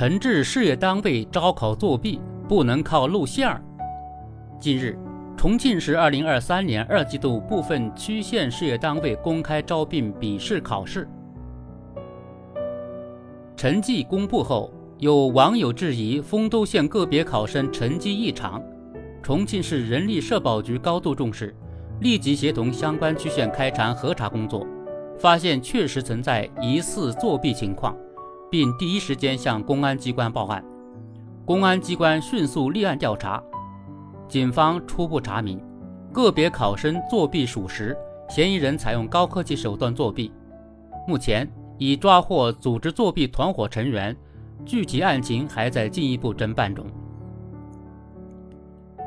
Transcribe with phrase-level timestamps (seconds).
[0.00, 2.18] 惩治事业单位招考作弊
[2.48, 3.62] 不能靠录线儿。
[4.58, 4.98] 近日，
[5.36, 11.06] 重庆市2023年二季度部分区县事业单位公开招聘笔试考试
[13.54, 18.62] 成绩公布后，有网友质疑丰都县个别考生成绩异常。
[19.22, 21.54] 重庆市人力社保局高度重视，
[22.00, 24.66] 立即协同相关区县开展核查工作，
[25.18, 27.94] 发现确实存在疑似作弊情况，
[28.50, 30.64] 并第一时间向公安机关报案。
[31.44, 33.42] 公安机关迅速立案调查，
[34.28, 35.62] 警方初步查明，
[36.12, 37.96] 个别考生作弊属实，
[38.28, 40.32] 嫌疑人采用高科技手段作弊。
[41.08, 44.16] 目前已抓获组织作弊团伙成员，
[44.64, 46.84] 具体案情还在进一步侦办中。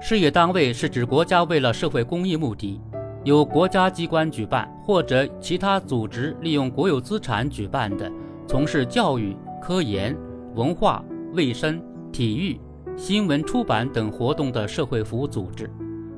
[0.00, 2.80] 事业单位是指国家为了社会公益目的，
[3.24, 8.08] 由国家机关举办或者其他组织利用国有资产举办的，
[8.48, 10.16] 从事教育、科研、
[10.54, 11.78] 文化、卫生、
[12.10, 12.58] 体育、
[12.96, 15.70] 新闻出版等活动的社会服务组织。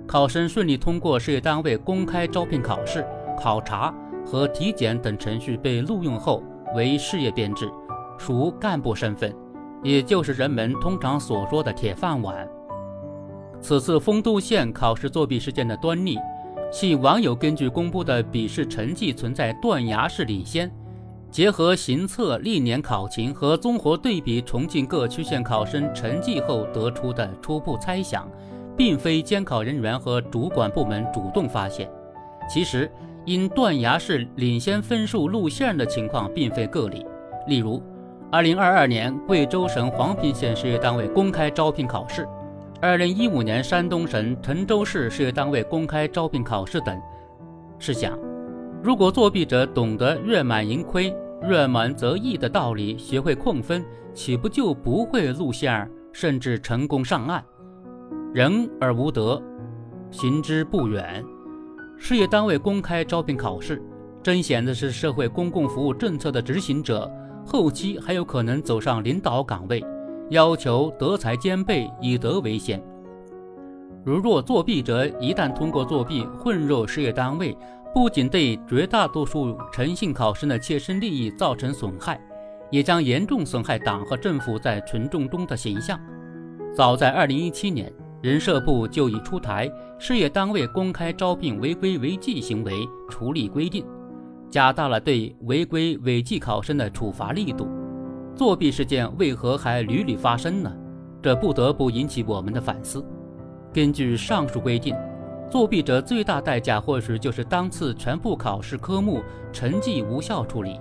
[0.06, 3.04] 考生顺利通过事业单位公开招聘考试、
[3.36, 3.92] 考察
[4.24, 6.40] 和体检等程序被录用后，
[6.72, 7.68] 为事业编制，
[8.16, 9.34] 属干部身份，
[9.82, 12.48] 也就是人们通常所说的铁饭碗。
[13.60, 16.16] 此次丰都县考试作弊事件的端倪，
[16.70, 20.70] 系网友根据公布的笔试成绩存在断崖式领先，
[21.30, 28.28] 结合行测历年考情和综合对比重庆各区县考生成绩后得出的初步猜想，
[28.76, 31.88] 并非监考人员和主管部门主动发现。
[32.48, 32.90] 其实，
[33.24, 37.06] 因断崖式领先分数路线的情况并非个例。
[37.46, 37.80] 例如
[38.32, 42.26] ，2022年贵州省黄平县事业单位公开招聘考试。
[42.80, 47.00] 二零一五年，山东省滕州市事业单位公开招聘考试等。
[47.78, 48.18] 试想，
[48.82, 57.44] 如果作弊者懂得“月满盈亏，月满则溢”的道理，学会控分，岂不就不会露馅儿，甚至成功上岸？
[58.32, 59.42] 人而无德，
[60.10, 61.22] 行之不远。
[61.98, 63.82] 事业单位公开招聘考试，
[64.22, 67.10] 甄显的是社会公共服务政策的执行者，
[67.44, 69.84] 后期还有可能走上领导岗位。
[70.30, 72.82] 要求德才兼备，以德为先。
[74.02, 77.54] 如若作弊者一旦通过作弊混入事业单位，
[77.92, 82.20] 不仅对绝大多数诚信考生的切身利益造成损害，
[82.70, 85.98] 也将严重损害党和政府在群众中的形象。
[86.72, 87.92] 早在2017年，
[88.22, 89.68] 人社部就已出台
[89.98, 93.84] 《事业单位公开招聘违规违纪行为处理规定》，
[94.48, 97.68] 加大了对违规违纪考生的处罚力度。
[98.36, 100.72] 作弊事件为何还屡屡发生呢？
[101.20, 103.04] 这不得不引起我们的反思。
[103.74, 104.94] 根据上述规定，
[105.50, 109.20] 作弊者最大代价或许就是当次全部考试科目
[109.52, 110.80] 成绩无效处理，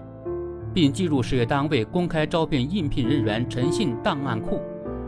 [0.72, 4.62] 并记入事业单位公开招聘应聘人员诚信档案库，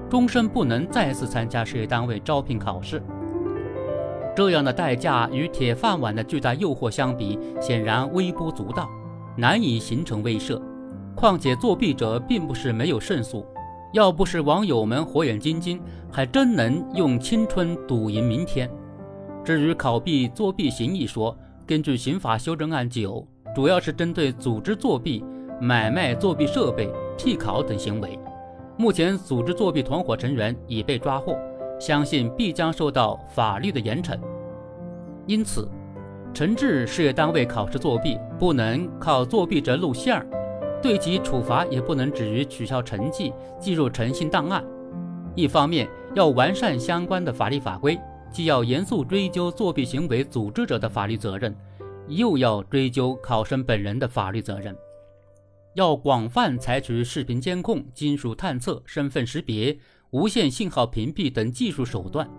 [0.10, 3.00] 终身不能再次参加事业单位招聘考试。
[4.36, 8.90] 这样的代价与铁饭碗的巨大诱惑相比，显然微不足道，
[9.38, 10.60] 难以形成威慑。
[11.16, 13.46] 况且作弊者并不是没有胜诉，
[13.94, 15.80] 要不是网友们火眼金睛，
[16.12, 18.68] 还真能用青春赌赢明天。
[19.44, 21.36] 至于考弊作弊行一说，
[21.66, 23.26] 根据刑法修正案九，
[23.56, 25.24] 主要是针对组织作弊、
[25.60, 28.18] 买卖作弊设备、替考等行为。
[28.78, 31.38] 目前组织作弊团伙成员已被抓获，
[31.80, 34.18] 相信必将受到法律的严惩。
[35.26, 35.68] 因此，
[36.34, 40.26] 惩治事业单位考试作弊，不能靠作弊者露馅儿。
[40.82, 44.64] 对其处罚也不能止于取消成绩、记入诚信档案。
[45.36, 48.00] 一方面要完善相关的法律法规，
[48.32, 51.56] 既要严肃追究作弊行为组织者的法律责任，
[52.08, 54.76] 又要追究考生本人的法律责任。
[55.74, 59.78] 要广泛采取视频监控、金属探测、身份识别、
[60.12, 62.30] 无线信号屏蔽等技术手段，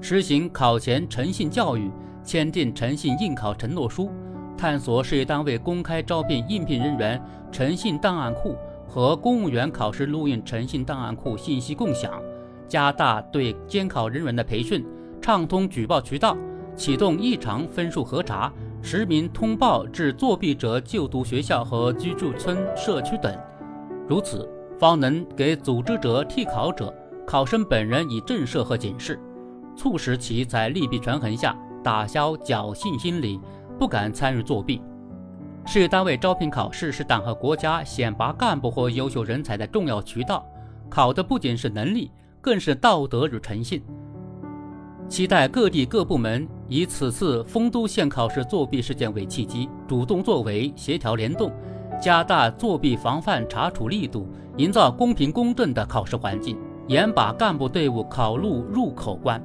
[0.00, 1.90] 实行考前诚信教育，
[2.22, 4.10] 签订诚信应考承诺书。
[4.56, 7.22] 探索事业单位公开招聘应聘人员
[7.52, 8.56] 诚信档案库
[8.88, 12.20] 和公务员考试录用诚信档案库信息共享，
[12.66, 14.84] 加大对监考人员的培训，
[15.28, 16.34] 畅通举报渠道，
[16.74, 23.38] 启动异常分数核查，实名通报至作弊者就读学校和居住村社区等，
[24.08, 24.48] 如此
[24.78, 26.90] 方能给组织者、替考者、
[27.26, 29.20] 考生本人以震慑和警示，
[29.76, 31.54] 促使其在利弊权衡下
[31.84, 33.38] 打消侥幸心理。
[33.78, 34.80] 不敢参与作弊。
[35.66, 40.42] 事业单位招聘考试是党和国家选拔干部和优秀人才的重要渠道，
[40.88, 42.10] 考的不仅是能力，
[42.40, 43.82] 更是道德与诚信。
[45.08, 51.50] 期待各地各部门以此次丰都县考试作弊事件为契机，主动作为，协调联动，
[52.00, 54.28] 加大作弊防范查处力度，
[54.58, 56.58] 营造公平公正的考试环境，
[56.88, 59.42] 严把干部队伍考录入口关。